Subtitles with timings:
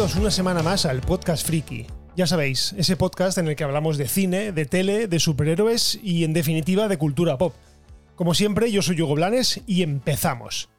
[0.00, 1.86] una semana más al Podcast Friki.
[2.16, 6.24] Ya sabéis, ese podcast en el que hablamos de cine, de tele, de superhéroes y
[6.24, 7.54] en definitiva de cultura pop.
[8.16, 10.70] Como siempre, yo soy Hugo Blanes y empezamos.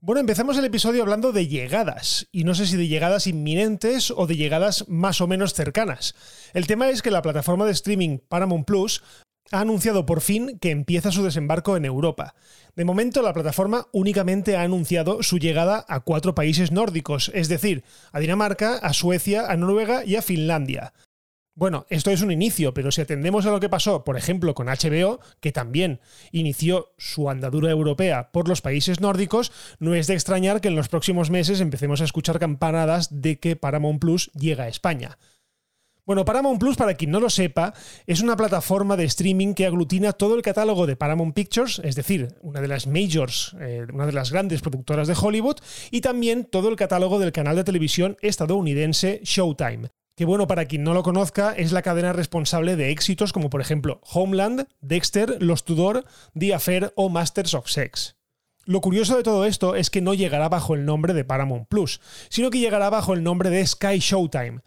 [0.00, 4.28] Bueno, empezamos el episodio hablando de llegadas, y no sé si de llegadas inminentes o
[4.28, 6.14] de llegadas más o menos cercanas.
[6.52, 9.02] El tema es que la plataforma de streaming Paramount Plus
[9.50, 12.34] ha anunciado por fin que empieza su desembarco en Europa.
[12.76, 17.84] De momento, la plataforma únicamente ha anunciado su llegada a cuatro países nórdicos, es decir,
[18.12, 20.92] a Dinamarca, a Suecia, a Noruega y a Finlandia.
[21.56, 24.66] Bueno, esto es un inicio, pero si atendemos a lo que pasó, por ejemplo, con
[24.66, 26.00] HBO, que también
[26.32, 30.88] inició su andadura europea por los países nórdicos, no es de extrañar que en los
[30.88, 35.16] próximos meses empecemos a escuchar campanadas de que Paramount Plus llega a España.
[36.06, 37.72] Bueno, Paramount Plus, para quien no lo sepa,
[38.06, 42.34] es una plataforma de streaming que aglutina todo el catálogo de Paramount Pictures, es decir,
[42.42, 45.56] una de las majors, eh, una de las grandes productoras de Hollywood,
[45.90, 49.88] y también todo el catálogo del canal de televisión estadounidense Showtime.
[50.14, 53.62] Que bueno, para quien no lo conozca, es la cadena responsable de éxitos como por
[53.62, 56.04] ejemplo Homeland, Dexter, Los Tudor,
[56.38, 58.16] The Affair o Masters of Sex.
[58.66, 62.00] Lo curioso de todo esto es que no llegará bajo el nombre de Paramount Plus,
[62.28, 64.60] sino que llegará bajo el nombre de Sky Showtime,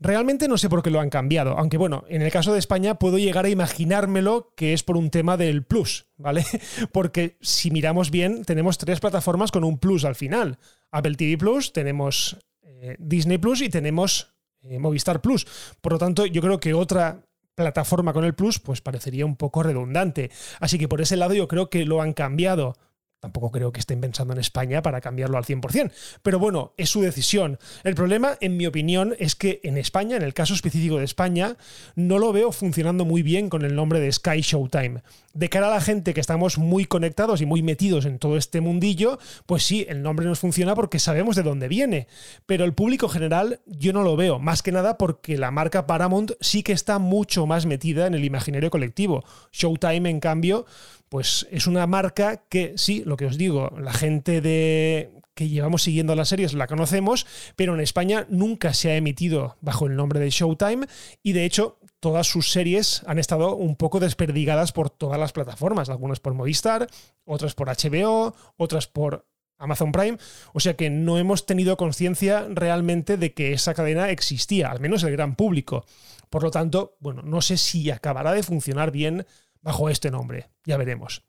[0.00, 3.00] Realmente no sé por qué lo han cambiado, aunque bueno, en el caso de España
[3.00, 6.44] puedo llegar a imaginármelo que es por un tema del plus, ¿vale?
[6.92, 10.58] Porque si miramos bien, tenemos tres plataformas con un plus al final.
[10.92, 15.46] Apple TV Plus, tenemos eh, Disney Plus y tenemos eh, Movistar Plus.
[15.80, 17.24] Por lo tanto, yo creo que otra
[17.56, 20.30] plataforma con el plus pues parecería un poco redundante.
[20.60, 22.76] Así que por ese lado yo creo que lo han cambiado
[23.20, 25.90] Tampoco creo que estén pensando en España para cambiarlo al 100%.
[26.22, 27.58] Pero bueno, es su decisión.
[27.82, 31.56] El problema, en mi opinión, es que en España, en el caso específico de España,
[31.96, 35.02] no lo veo funcionando muy bien con el nombre de Sky Showtime.
[35.34, 38.60] De cara a la gente que estamos muy conectados y muy metidos en todo este
[38.60, 42.06] mundillo, pues sí, el nombre nos funciona porque sabemos de dónde viene.
[42.46, 46.32] Pero el público general yo no lo veo, más que nada porque la marca Paramount
[46.40, 49.24] sí que está mucho más metida en el imaginario colectivo.
[49.52, 50.66] Showtime, en cambio,
[51.08, 55.82] pues es una marca que sí, lo que os digo, la gente de que llevamos
[55.82, 57.24] siguiendo las series la conocemos,
[57.54, 60.88] pero en España nunca se ha emitido bajo el nombre de Showtime
[61.22, 65.90] y de hecho todas sus series han estado un poco desperdigadas por todas las plataformas,
[65.90, 66.88] algunas por Movistar,
[67.24, 69.26] otras por HBO, otras por
[69.58, 70.18] Amazon Prime,
[70.52, 75.04] o sea que no hemos tenido conciencia realmente de que esa cadena existía, al menos
[75.04, 75.84] el gran público.
[76.30, 79.26] Por lo tanto, bueno, no sé si acabará de funcionar bien
[79.68, 80.48] bajo este nombre.
[80.64, 81.24] Ya veremos.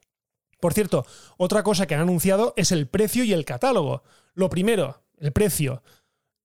[0.62, 1.06] Por cierto,
[1.36, 4.04] otra cosa que han anunciado es el precio y el catálogo.
[4.34, 5.84] Lo primero, el precio.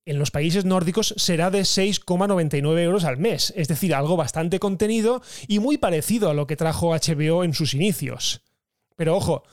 [0.04, 5.22] En los países nórdicos será de 6,99 euros al mes, es decir, algo bastante contenido
[5.46, 8.42] y muy parecido a lo que trajo HBO en sus inicios.
[8.96, 9.44] Pero ojo,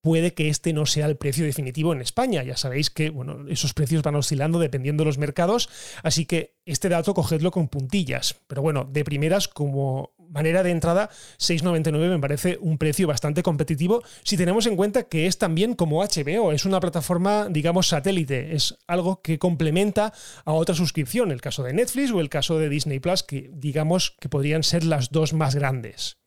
[0.00, 2.42] puede que este no sea el precio definitivo en España.
[2.42, 5.68] Ya sabéis que bueno, esos precios van oscilando dependiendo de los mercados,
[6.02, 8.36] así que este dato cogedlo con puntillas.
[8.46, 14.02] Pero bueno, de primeras, como manera de entrada, 6,99 me parece un precio bastante competitivo
[14.22, 18.76] si tenemos en cuenta que es también como HBO, es una plataforma, digamos, satélite, es
[18.86, 20.12] algo que complementa
[20.44, 24.16] a otra suscripción, el caso de Netflix o el caso de Disney Plus, que digamos
[24.20, 26.18] que podrían ser las dos más grandes.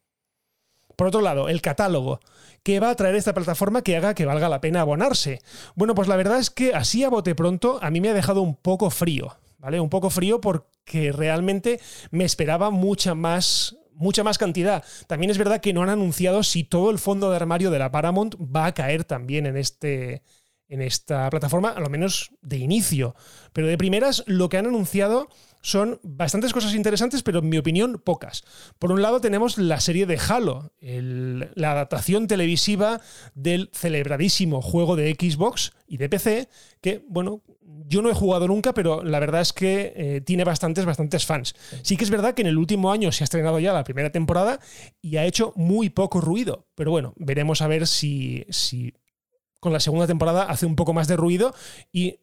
[1.01, 2.19] Por otro lado, el catálogo.
[2.61, 5.41] ¿Qué va a traer esta plataforma que haga que valga la pena abonarse?
[5.73, 8.43] Bueno, pues la verdad es que así a bote pronto a mí me ha dejado
[8.43, 9.79] un poco frío, ¿vale?
[9.79, 11.79] Un poco frío porque realmente
[12.11, 14.83] me esperaba mucha más mucha más cantidad.
[15.07, 17.89] También es verdad que no han anunciado si todo el fondo de armario de la
[17.89, 20.21] Paramount va a caer también en este
[20.67, 23.15] en esta plataforma, a lo menos de inicio.
[23.53, 25.29] Pero de primeras, lo que han anunciado
[25.61, 28.43] son bastantes cosas interesantes, pero en mi opinión pocas.
[28.79, 33.01] Por un lado tenemos la serie de Halo, la adaptación televisiva
[33.35, 36.49] del celebradísimo juego de Xbox y de PC,
[36.81, 37.43] que, bueno,
[37.87, 41.55] yo no he jugado nunca, pero la verdad es que eh, tiene bastantes, bastantes fans.
[41.83, 44.11] Sí que es verdad que en el último año se ha estrenado ya la primera
[44.11, 44.59] temporada
[45.01, 48.93] y ha hecho muy poco ruido, pero bueno, veremos a ver si, si
[49.59, 51.53] con la segunda temporada hace un poco más de ruido
[51.91, 52.19] y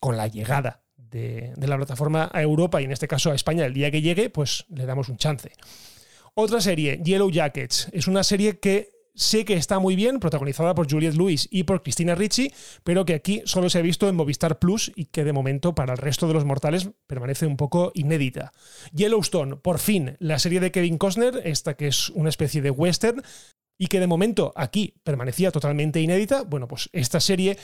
[0.00, 0.83] con la llegada
[1.14, 4.30] de, la plataforma a Europa y en este caso a España el día que llegue,
[4.30, 5.52] pues le damos un chance.
[6.34, 10.90] Otra serie, Yellow Jackets, es una serie que sé que está muy bien, protagonizada por
[10.90, 12.52] Juliette Lewis y por Christina Ricci,
[12.82, 15.92] pero que aquí solo se ha visto en Movistar Plus y que de momento para
[15.92, 18.52] el resto de los mortales permanece un poco inédita.
[18.92, 23.22] Yellowstone, por fin, la serie de Kevin Costner, esta que es una especie de western,
[23.78, 27.58] y que de momento aquí permanecía totalmente inédita, bueno, pues esta serie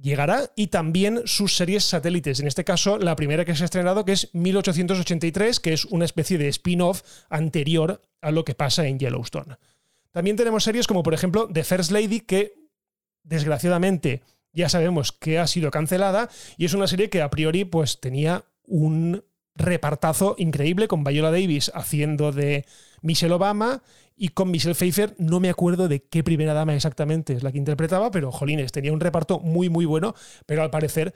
[0.00, 2.40] llegará y también sus series satélites.
[2.40, 6.04] En este caso, la primera que se ha estrenado, que es 1883, que es una
[6.04, 9.56] especie de spin-off anterior a lo que pasa en Yellowstone.
[10.10, 12.54] También tenemos series como, por ejemplo, The First Lady, que
[13.22, 14.22] desgraciadamente
[14.52, 18.44] ya sabemos que ha sido cancelada y es una serie que a priori pues tenía
[18.64, 22.64] un repartazo increíble con Viola Davis haciendo de
[23.00, 23.82] Michelle Obama
[24.16, 27.58] y con Michelle Pfeiffer, no me acuerdo de qué primera dama exactamente es la que
[27.58, 30.14] interpretaba, pero jolines, tenía un reparto muy muy bueno,
[30.46, 31.14] pero al parecer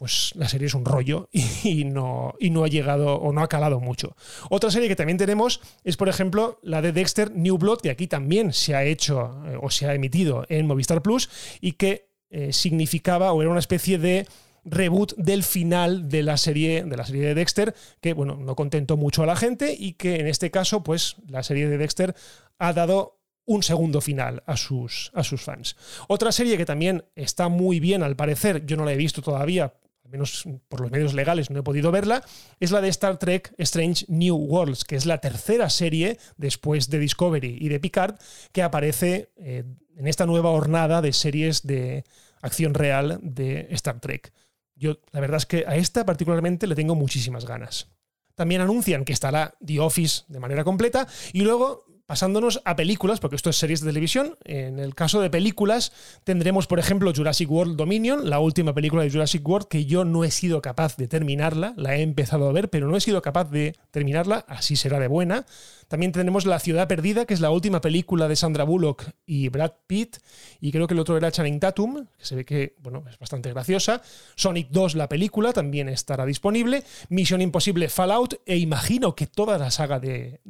[0.00, 1.28] pues la serie es un rollo
[1.62, 4.16] y, no, y no ha llegado o no ha calado mucho.
[4.48, 8.06] Otra serie que también tenemos es, por ejemplo, la de Dexter New Blood, que aquí
[8.06, 11.28] también se ha hecho eh, o se ha emitido en Movistar Plus
[11.60, 14.26] y que eh, significaba o era una especie de
[14.64, 18.96] reboot del final de la serie de la serie de Dexter que bueno no contentó
[18.96, 22.14] mucho a la gente y que en este caso pues la serie de Dexter
[22.58, 23.20] ha dado
[23.50, 25.76] un segundo final a sus, a sus fans.
[26.06, 29.74] Otra serie que también está muy bien al parecer, yo no la he visto todavía,
[30.04, 32.22] al menos por los medios legales no he podido verla,
[32.60, 37.00] es la de Star Trek Strange New Worlds, que es la tercera serie después de
[37.00, 38.16] Discovery y de Picard
[38.52, 39.64] que aparece eh,
[39.96, 42.04] en esta nueva hornada de series de
[42.42, 44.32] acción real de Star Trek.
[44.80, 47.88] Yo la verdad es que a esta particularmente le tengo muchísimas ganas.
[48.34, 53.36] También anuncian que estará The Office de manera completa y luego Pasándonos a películas, porque
[53.36, 55.92] esto es series de televisión, en el caso de películas
[56.24, 60.24] tendremos, por ejemplo, Jurassic World Dominion, la última película de Jurassic World, que yo no
[60.24, 63.44] he sido capaz de terminarla, la he empezado a ver, pero no he sido capaz
[63.52, 65.46] de terminarla, así será de buena.
[65.86, 69.72] También tenemos La ciudad perdida, que es la última película de Sandra Bullock y Brad
[69.88, 70.18] Pitt,
[70.60, 73.50] y creo que el otro era Channing Tatum, que se ve que bueno, es bastante
[73.50, 74.00] graciosa.
[74.36, 76.84] Sonic 2, la película, también estará disponible.
[77.08, 80.40] Misión Imposible Fallout, e imagino que toda la saga de,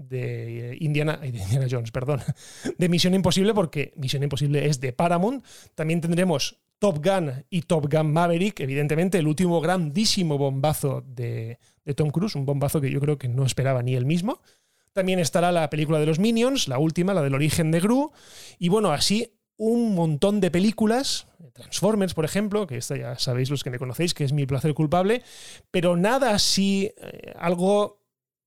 [0.80, 1.50] Indiana, de
[1.93, 2.20] Perdón,
[2.79, 5.44] de Misión Imposible, porque Misión Imposible es de Paramount.
[5.75, 11.94] También tendremos Top Gun y Top Gun Maverick, evidentemente el último grandísimo bombazo de, de
[11.94, 14.41] Tom Cruise, un bombazo que yo creo que no esperaba ni él mismo.
[14.93, 18.12] También estará la película de los Minions, la última, la del origen de Gru.
[18.58, 23.62] Y bueno, así un montón de películas, Transformers, por ejemplo, que esta ya sabéis los
[23.62, 25.23] que me conocéis, que es mi placer culpable,
[25.70, 28.00] pero nada así, eh, algo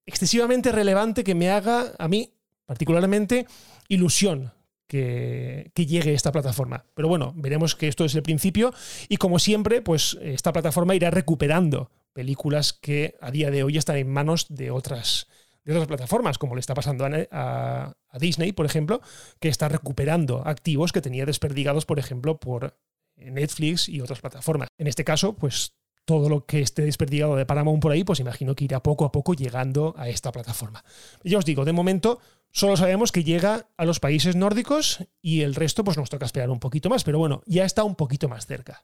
[0.08, 2.34] excesivamente relevante que me haga a mí,
[2.66, 3.46] particularmente,
[3.88, 4.54] ilusión
[4.88, 6.86] que, que, llegue esta plataforma.
[6.94, 8.74] Pero bueno, veremos que esto es el principio
[9.10, 13.98] y como siempre, pues esta plataforma irá recuperando películas que a día de hoy están
[13.98, 15.28] en manos de otras
[15.64, 19.02] de otras plataformas, como le está pasando a, Disney, por ejemplo,
[19.40, 22.78] que está recuperando activos que tenía desperdigados, por ejemplo, por
[23.16, 24.68] Netflix y otras plataformas.
[24.78, 25.74] En este caso, pues
[26.06, 29.12] todo lo que esté desperdigado de Paramount por ahí, pues imagino que irá poco a
[29.12, 30.84] poco llegando a esta plataforma.
[31.24, 32.20] Ya os digo, de momento
[32.52, 36.50] solo sabemos que llega a los países nórdicos y el resto pues nos toca esperar
[36.50, 38.84] un poquito más, pero bueno, ya está un poquito más cerca.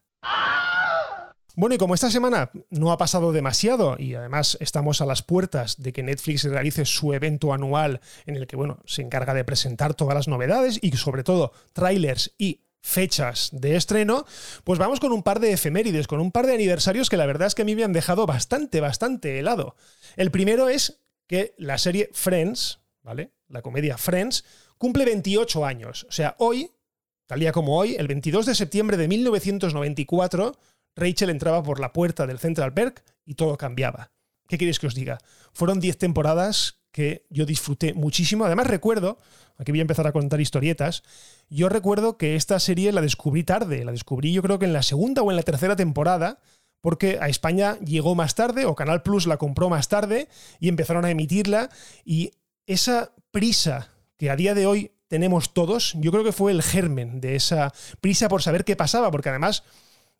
[1.56, 5.82] Bueno, y como esta semana no ha pasado demasiado y además estamos a las puertas
[5.82, 9.94] de que Netflix realice su evento anual en el que, bueno, se encarga de presentar
[9.94, 14.26] todas las novedades y sobre todo trailers y fechas de estreno,
[14.64, 17.48] pues vamos con un par de efemérides, con un par de aniversarios que la verdad
[17.48, 19.76] es que a mí me han dejado bastante, bastante helado.
[20.16, 23.32] El primero es que la serie Friends, ¿vale?
[23.48, 24.46] La comedia Friends,
[24.78, 26.06] cumple 28 años.
[26.10, 26.72] O sea, hoy,
[27.28, 30.58] tal día como hoy, el 22 de septiembre de 1994,
[30.96, 34.12] Rachel entraba por la puerta del Central Perk y todo cambiaba.
[34.50, 35.20] ¿Qué queréis que os diga?
[35.54, 38.46] Fueron 10 temporadas que yo disfruté muchísimo.
[38.46, 39.20] Además recuerdo,
[39.60, 41.04] aquí voy a empezar a contar historietas,
[41.50, 44.82] yo recuerdo que esta serie la descubrí tarde, la descubrí yo creo que en la
[44.82, 46.40] segunda o en la tercera temporada,
[46.82, 50.30] porque a España llegó más tarde o Canal Plus la compró más tarde
[50.60, 51.70] y empezaron a emitirla
[52.04, 52.32] y
[52.66, 57.22] esa prisa que a día de hoy tenemos todos, yo creo que fue el germen
[57.22, 59.64] de esa prisa por saber qué pasaba, porque además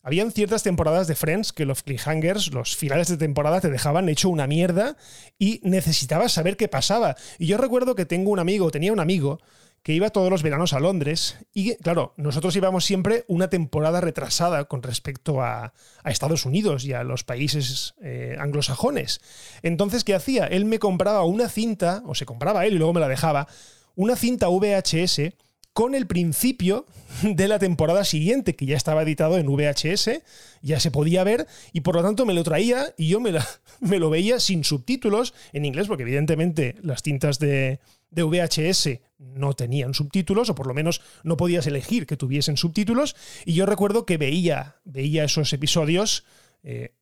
[0.02, 4.30] habían ciertas temporadas de Friends que los cliffhangers, los finales de temporada, te dejaban hecho
[4.30, 4.96] una mierda
[5.38, 7.16] y necesitabas saber qué pasaba.
[7.38, 9.40] Y yo recuerdo que tengo un amigo, tenía un amigo,
[9.84, 14.66] que iba todos los veranos a Londres y claro, nosotros íbamos siempre una temporada retrasada
[14.66, 15.74] con respecto a,
[16.06, 19.22] Estados Unidos y a los países eh, anglosajones.
[19.62, 20.48] Entonces, ¿qué hacía?
[20.48, 23.48] Él me compraba una cinta, o se compraba él y luego me la dejaba,
[23.96, 25.34] una cinta VHS
[25.74, 26.86] con el principio
[27.22, 30.22] de la temporada siguiente, que ya estaba editado en VHS,
[30.62, 33.34] ya se podía ver, y por lo tanto me lo traía y yo me,
[33.80, 37.80] me lo veía sin subtítulos en inglés, porque evidentemente las cintas de,
[38.12, 43.54] VHS no tenían subtítulos, o por lo menos no podías elegir que tuviesen subtítulos, y
[43.54, 46.26] yo recuerdo que veía, veía esos episodios
[46.64, 46.94] eh,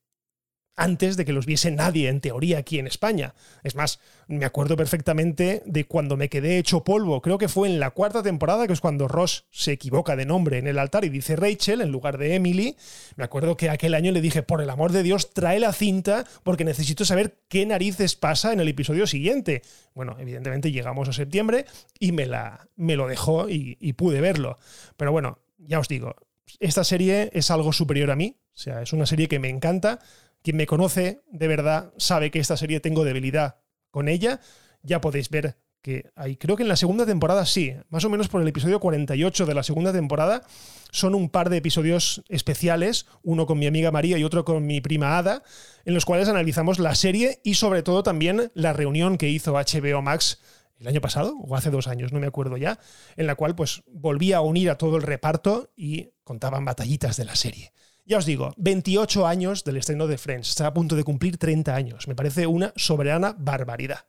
[0.77, 3.33] antes de que los viese nadie, en teoría, aquí en España.
[3.63, 7.21] Es más, me acuerdo perfectamente de cuando me quedé hecho polvo.
[7.21, 10.59] Creo que fue en la cuarta temporada, que es cuando Ross se equivoca de nombre
[10.59, 12.77] en el altar y dice Rachel en lugar de Emily.
[13.15, 16.25] Me acuerdo que aquel año le dije, por el amor de Dios, trae la cinta
[16.43, 19.63] porque necesito saber qué narices pasa en el episodio siguiente.
[19.95, 21.65] Bueno, evidentemente llegamos a septiembre
[21.99, 24.59] y me, la, me lo dejó y, y pude verlo.
[24.95, 26.15] Pero bueno, ya os digo,
[26.59, 28.37] esta serie es algo superior a mí.
[28.53, 29.99] O sea, es una serie que me encanta.
[30.47, 33.57] Quien me conoce de verdad sabe que esta serie tengo debilidad
[33.91, 34.39] con ella.
[34.81, 38.29] Ya podéis ver que hay, creo que en la segunda temporada sí, más o menos
[38.29, 40.43] por el episodio 48 de la segunda temporada,
[40.89, 44.79] son un par de episodios especiales, uno con mi amiga María y otro con mi
[44.79, 45.43] prima Ada,
[45.83, 50.01] en los cuales analizamos la serie y sobre todo también la reunión que hizo HBO
[50.01, 50.39] Max
[50.79, 52.79] el año pasado o hace dos años, no me acuerdo ya,
[53.17, 57.25] en la cual pues volvía a unir a todo el reparto y contaban batallitas de
[57.25, 57.73] la serie.
[58.07, 61.75] Ya os digo, 28 años del estreno de Friends, está a punto de cumplir 30
[61.75, 64.05] años, me parece una soberana barbaridad.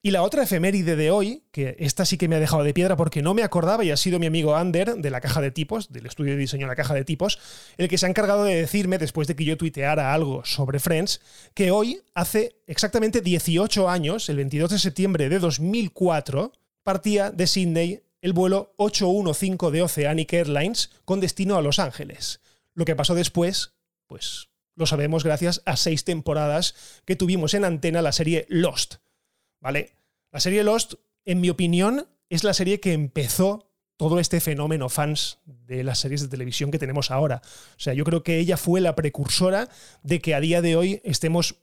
[0.00, 2.96] Y la otra efeméride de hoy, que esta sí que me ha dejado de piedra
[2.96, 5.92] porque no me acordaba y ha sido mi amigo Ander de la caja de tipos,
[5.92, 7.38] del estudio de diseño de la caja de tipos,
[7.76, 11.20] el que se ha encargado de decirme, después de que yo tuiteara algo sobre Friends,
[11.52, 16.52] que hoy, hace exactamente 18 años, el 22 de septiembre de 2004,
[16.82, 22.40] partía de Sydney el vuelo 815 de Oceanic Airlines con destino a Los Ángeles.
[22.72, 23.74] Lo que pasó después,
[24.06, 28.94] pues lo sabemos gracias a seis temporadas que tuvimos en antena la serie Lost
[29.60, 29.98] ¿vale?
[30.32, 30.94] La serie Lost,
[31.26, 36.22] en mi opinión, es la serie que empezó todo este fenómeno fans de las series
[36.22, 37.42] de televisión que tenemos ahora.
[37.76, 39.68] O sea, yo creo que ella fue la precursora
[40.02, 41.56] de que a día de hoy estemos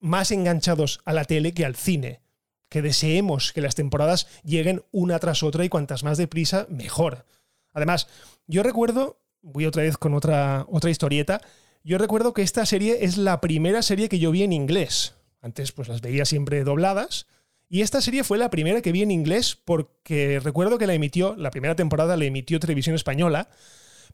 [0.00, 2.22] más enganchados a la tele que al cine.
[2.72, 7.26] Que deseemos que las temporadas lleguen una tras otra y cuantas más deprisa, mejor.
[7.74, 8.08] Además,
[8.46, 11.42] yo recuerdo, voy otra vez con otra, otra historieta,
[11.84, 15.16] yo recuerdo que esta serie es la primera serie que yo vi en inglés.
[15.42, 17.26] Antes pues las veía siempre dobladas.
[17.68, 21.36] Y esta serie fue la primera que vi en inglés porque recuerdo que la emitió,
[21.36, 23.50] la primera temporada la emitió Televisión Española,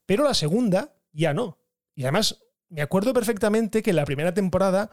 [0.05, 1.59] pero la segunda ya no.
[1.95, 4.91] Y además me acuerdo perfectamente que la primera temporada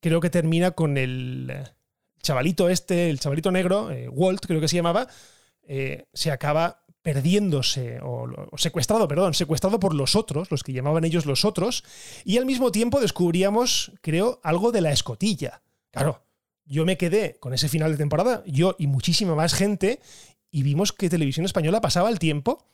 [0.00, 1.50] creo que termina con el
[2.26, 5.06] chavalito este, el chavalito negro, eh, Walt creo que se llamaba,
[5.62, 11.04] eh, se acaba perdiéndose, o, o, secuestrado, perdón, secuestrado por los otros, los que llamaban
[11.04, 11.84] ellos los otros,
[12.24, 15.62] y al mismo tiempo descubríamos, creo, algo de la escotilla.
[15.92, 16.24] Claro,
[16.64, 20.00] yo me quedé con ese final de temporada, yo y muchísima más gente,
[20.50, 22.66] y vimos que Televisión Española pasaba el tiempo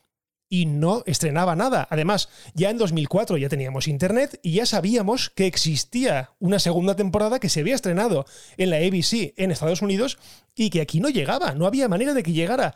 [0.53, 1.87] y no estrenaba nada.
[1.89, 7.39] Además, ya en 2004 ya teníamos internet y ya sabíamos que existía una segunda temporada
[7.39, 10.19] que se había estrenado en la ABC en Estados Unidos
[10.53, 12.75] y que aquí no llegaba, no había manera de que llegara.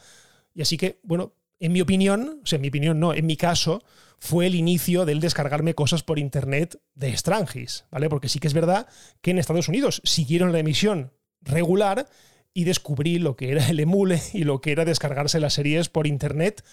[0.55, 3.37] Y así que, bueno, en mi opinión, o sea, en mi opinión no, en mi
[3.37, 3.83] caso,
[4.17, 8.09] fue el inicio del descargarme cosas por internet de Strangis, ¿vale?
[8.09, 8.87] Porque sí que es verdad
[9.21, 12.09] que en Estados Unidos siguieron la emisión regular
[12.55, 16.07] y descubrí lo que era el emule y lo que era descargarse las series por
[16.07, 16.63] internet,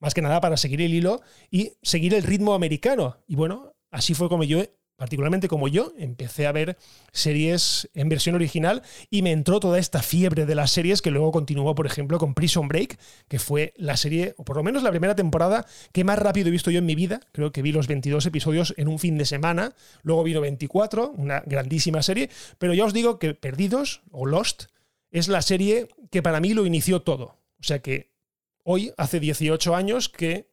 [0.00, 3.18] más que nada para seguir el hilo y seguir el ritmo americano.
[3.26, 4.62] Y bueno, así fue como yo
[4.98, 6.76] particularmente como yo, empecé a ver
[7.12, 11.30] series en versión original y me entró toda esta fiebre de las series que luego
[11.30, 14.90] continuó, por ejemplo, con Prison Break, que fue la serie, o por lo menos la
[14.90, 17.20] primera temporada, que más rápido he visto yo en mi vida.
[17.30, 21.44] Creo que vi los 22 episodios en un fin de semana, luego vino 24, una
[21.46, 22.28] grandísima serie,
[22.58, 24.64] pero ya os digo que Perdidos o Lost
[25.12, 27.38] es la serie que para mí lo inició todo.
[27.60, 28.17] O sea que
[28.70, 30.50] hoy, hace 18 años, que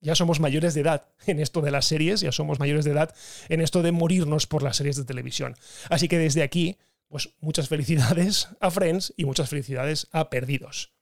[0.00, 3.12] ya somos mayores de edad en esto de las series, ya somos mayores de edad
[3.48, 5.56] en esto de morirnos por las series de televisión.
[5.88, 6.78] Así que desde aquí,
[7.08, 10.92] pues muchas felicidades a Friends y muchas felicidades a Perdidos.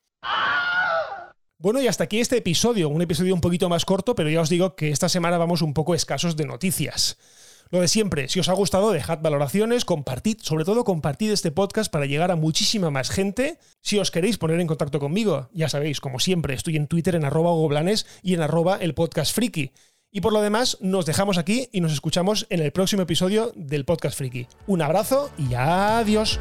[1.58, 4.48] Bueno, y hasta aquí este episodio, un episodio un poquito más corto, pero ya os
[4.48, 7.18] digo que esta semana vamos un poco escasos de noticias.
[7.70, 11.92] Lo de siempre, si os ha gustado, dejad valoraciones, compartid, sobre todo compartid este podcast
[11.92, 13.58] para llegar a muchísima más gente.
[13.82, 17.24] Si os queréis poner en contacto conmigo, ya sabéis, como siempre, estoy en Twitter en
[17.24, 19.36] arroba goblanes y en arroba el podcast.
[20.10, 23.84] Y por lo demás, nos dejamos aquí y nos escuchamos en el próximo episodio del
[23.84, 24.46] podcast friki.
[24.66, 26.40] Un abrazo y adiós.